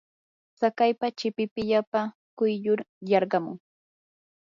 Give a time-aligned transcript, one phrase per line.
[0.57, 2.01] tsakaypa chipipillapa
[2.37, 3.57] quyllur yarqamun.